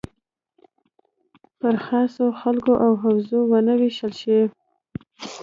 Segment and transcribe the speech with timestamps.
[1.59, 4.39] پر خاصو خلکو او حوزو ونه ویشل شي.